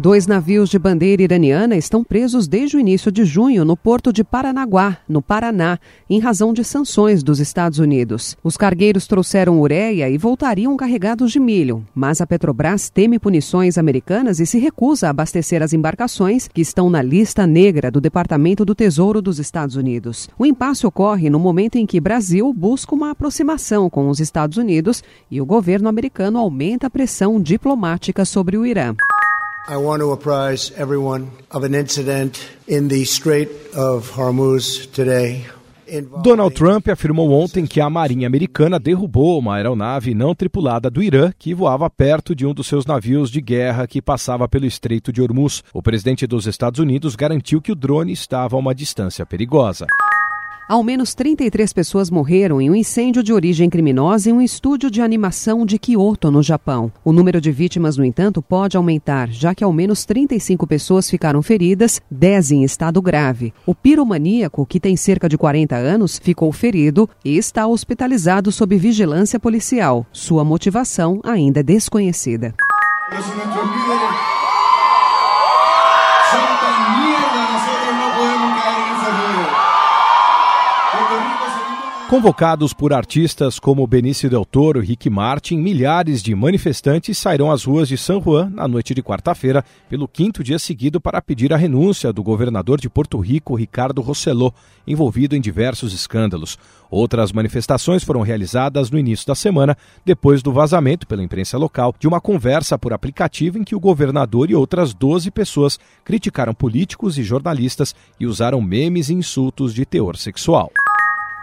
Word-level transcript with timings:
Dois 0.00 0.28
navios 0.28 0.70
de 0.70 0.78
bandeira 0.78 1.24
iraniana 1.24 1.76
estão 1.76 2.04
presos 2.04 2.46
desde 2.46 2.76
o 2.76 2.80
início 2.80 3.10
de 3.10 3.24
junho 3.24 3.64
no 3.64 3.76
porto 3.76 4.12
de 4.12 4.22
Paranaguá, 4.22 4.98
no 5.08 5.20
Paraná, 5.20 5.76
em 6.08 6.20
razão 6.20 6.52
de 6.52 6.62
sanções 6.62 7.20
dos 7.20 7.40
Estados 7.40 7.80
Unidos. 7.80 8.36
Os 8.44 8.56
cargueiros 8.56 9.08
trouxeram 9.08 9.60
ureia 9.60 10.08
e 10.08 10.16
voltariam 10.16 10.76
carregados 10.76 11.32
de 11.32 11.40
milho, 11.40 11.84
mas 11.92 12.20
a 12.20 12.26
Petrobras 12.28 12.88
teme 12.88 13.18
punições 13.18 13.76
americanas 13.76 14.38
e 14.38 14.46
se 14.46 14.56
recusa 14.56 15.08
a 15.08 15.10
abastecer 15.10 15.64
as 15.64 15.72
embarcações 15.72 16.46
que 16.46 16.60
estão 16.60 16.88
na 16.88 17.02
lista 17.02 17.44
negra 17.44 17.90
do 17.90 18.00
Departamento 18.00 18.64
do 18.64 18.76
Tesouro 18.76 19.20
dos 19.20 19.40
Estados 19.40 19.74
Unidos. 19.74 20.28
O 20.38 20.46
impasse 20.46 20.86
ocorre 20.86 21.28
no 21.28 21.40
momento 21.40 21.74
em 21.74 21.84
que 21.84 22.00
Brasil 22.00 22.54
busca 22.54 22.94
uma 22.94 23.10
aproximação 23.10 23.90
com 23.90 24.08
os 24.08 24.20
Estados 24.20 24.58
Unidos 24.58 25.02
e 25.28 25.40
o 25.40 25.44
governo 25.44 25.88
americano 25.88 26.38
aumenta 26.38 26.86
a 26.86 26.90
pressão 26.90 27.42
diplomática 27.42 28.24
sobre 28.24 28.56
o 28.56 28.64
Irã. 28.64 28.94
I 29.70 29.76
want 29.76 30.00
to 30.00 30.12
apprise 30.12 30.72
everyone 30.78 31.30
of 31.50 31.62
an 31.62 31.74
incident 31.74 32.40
in 32.66 32.88
the 32.88 33.04
Strait 33.04 33.50
of 33.76 34.10
Hormuz 34.16 34.86
today. 34.94 35.44
Donald 36.22 36.54
Trump 36.54 36.88
afirmou 36.88 37.30
ontem 37.32 37.66
que 37.66 37.78
a 37.78 37.90
Marinha 37.90 38.26
Americana 38.26 38.78
derrubou 38.78 39.38
uma 39.38 39.56
aeronave 39.56 40.14
não 40.14 40.34
tripulada 40.34 40.90
do 40.90 41.02
Irã 41.02 41.32
que 41.38 41.54
voava 41.54 41.88
perto 41.90 42.34
de 42.34 42.46
um 42.46 42.54
dos 42.54 42.66
seus 42.66 42.86
navios 42.86 43.30
de 43.30 43.42
guerra 43.42 43.86
que 43.86 44.00
passava 44.00 44.48
pelo 44.48 44.64
Estreito 44.64 45.12
de 45.12 45.20
Hormuz. 45.20 45.62
O 45.72 45.82
presidente 45.82 46.26
dos 46.26 46.46
Estados 46.46 46.80
Unidos 46.80 47.14
garantiu 47.14 47.60
que 47.60 47.72
o 47.72 47.76
drone 47.76 48.12
estava 48.12 48.56
a 48.56 48.58
uma 48.58 48.74
distância 48.74 49.26
perigosa. 49.26 49.86
Ao 50.68 50.84
menos 50.84 51.14
33 51.14 51.72
pessoas 51.72 52.10
morreram 52.10 52.60
em 52.60 52.68
um 52.68 52.74
incêndio 52.74 53.22
de 53.22 53.32
origem 53.32 53.70
criminosa 53.70 54.28
em 54.28 54.34
um 54.34 54.42
estúdio 54.42 54.90
de 54.90 55.00
animação 55.00 55.64
de 55.64 55.78
Kyoto, 55.78 56.30
no 56.30 56.42
Japão. 56.42 56.92
O 57.02 57.10
número 57.10 57.40
de 57.40 57.50
vítimas, 57.50 57.96
no 57.96 58.04
entanto, 58.04 58.42
pode 58.42 58.76
aumentar, 58.76 59.30
já 59.30 59.54
que 59.54 59.64
ao 59.64 59.72
menos 59.72 60.04
35 60.04 60.66
pessoas 60.66 61.08
ficaram 61.08 61.40
feridas, 61.40 62.02
10 62.10 62.50
em 62.50 62.64
estado 62.64 63.00
grave. 63.00 63.54
O 63.64 63.74
piromaníaco, 63.74 64.66
que 64.66 64.78
tem 64.78 64.94
cerca 64.94 65.26
de 65.26 65.38
40 65.38 65.74
anos, 65.74 66.20
ficou 66.22 66.52
ferido 66.52 67.08
e 67.24 67.38
está 67.38 67.66
hospitalizado 67.66 68.52
sob 68.52 68.76
vigilância 68.76 69.40
policial. 69.40 70.04
Sua 70.12 70.44
motivação 70.44 71.18
ainda 71.24 71.60
é 71.60 71.62
desconhecida. 71.62 72.54
Convocados 82.08 82.72
por 82.72 82.94
artistas 82.94 83.58
como 83.58 83.86
Benício 83.86 84.30
Del 84.30 84.46
Toro 84.46 84.82
e 84.82 84.86
Rick 84.86 85.10
Martin, 85.10 85.58
milhares 85.58 86.22
de 86.22 86.34
manifestantes 86.34 87.18
sairão 87.18 87.50
às 87.50 87.64
ruas 87.64 87.86
de 87.86 87.98
San 87.98 88.18
Juan 88.18 88.48
na 88.48 88.66
noite 88.66 88.94
de 88.94 89.02
quarta-feira, 89.02 89.62
pelo 89.90 90.08
quinto 90.08 90.42
dia 90.42 90.58
seguido, 90.58 91.02
para 91.02 91.20
pedir 91.20 91.52
a 91.52 91.56
renúncia 91.58 92.10
do 92.10 92.22
governador 92.22 92.80
de 92.80 92.88
Porto 92.88 93.18
Rico, 93.18 93.54
Ricardo 93.54 94.00
Rossello, 94.00 94.54
envolvido 94.86 95.36
em 95.36 95.40
diversos 95.40 95.92
escândalos. 95.92 96.58
Outras 96.90 97.30
manifestações 97.30 98.02
foram 98.02 98.22
realizadas 98.22 98.90
no 98.90 98.98
início 98.98 99.26
da 99.26 99.34
semana, 99.34 99.76
depois 100.02 100.42
do 100.42 100.50
vazamento 100.50 101.06
pela 101.06 101.22
imprensa 101.22 101.58
local 101.58 101.94
de 102.00 102.08
uma 102.08 102.22
conversa 102.22 102.78
por 102.78 102.94
aplicativo 102.94 103.58
em 103.58 103.64
que 103.64 103.74
o 103.74 103.80
governador 103.80 104.50
e 104.50 104.54
outras 104.54 104.94
12 104.94 105.30
pessoas 105.30 105.78
criticaram 106.06 106.54
políticos 106.54 107.18
e 107.18 107.22
jornalistas 107.22 107.94
e 108.18 108.24
usaram 108.24 108.62
memes 108.62 109.10
e 109.10 109.14
insultos 109.14 109.74
de 109.74 109.84
teor 109.84 110.16
sexual. 110.16 110.72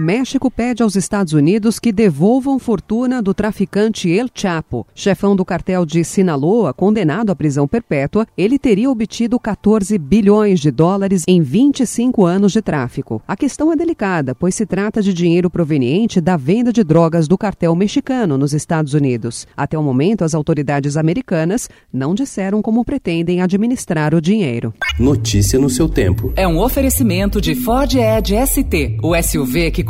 México 0.00 0.50
pede 0.50 0.82
aos 0.82 0.96
Estados 0.96 1.34
Unidos 1.34 1.78
que 1.78 1.92
devolvam 1.92 2.58
fortuna 2.58 3.20
do 3.20 3.34
traficante 3.34 4.08
El 4.10 4.30
Chapo. 4.34 4.86
Chefão 4.94 5.36
do 5.36 5.44
cartel 5.44 5.84
de 5.84 6.02
Sinaloa, 6.04 6.72
condenado 6.72 7.28
à 7.28 7.36
prisão 7.36 7.68
perpétua, 7.68 8.26
ele 8.34 8.58
teria 8.58 8.90
obtido 8.90 9.38
14 9.38 9.98
bilhões 9.98 10.58
de 10.58 10.70
dólares 10.70 11.22
em 11.28 11.42
25 11.42 12.24
anos 12.24 12.52
de 12.52 12.62
tráfico. 12.62 13.20
A 13.28 13.36
questão 13.36 13.70
é 13.70 13.76
delicada, 13.76 14.34
pois 14.34 14.54
se 14.54 14.64
trata 14.64 15.02
de 15.02 15.12
dinheiro 15.12 15.50
proveniente 15.50 16.18
da 16.18 16.34
venda 16.34 16.72
de 16.72 16.82
drogas 16.82 17.28
do 17.28 17.36
cartel 17.36 17.74
mexicano 17.74 18.38
nos 18.38 18.54
Estados 18.54 18.94
Unidos. 18.94 19.46
Até 19.54 19.78
o 19.78 19.82
momento, 19.82 20.24
as 20.24 20.34
autoridades 20.34 20.96
americanas 20.96 21.68
não 21.92 22.14
disseram 22.14 22.62
como 22.62 22.86
pretendem 22.86 23.42
administrar 23.42 24.14
o 24.14 24.20
dinheiro. 24.20 24.72
Notícia 24.98 25.58
no 25.58 25.68
seu 25.68 25.90
tempo. 25.90 26.32
É 26.36 26.48
um 26.48 26.58
oferecimento 26.58 27.38
de 27.38 27.54
Ford 27.54 27.92
Edge 27.94 28.34
ST, 28.46 28.96
o 29.02 29.14
SUV 29.14 29.70
que 29.70 29.89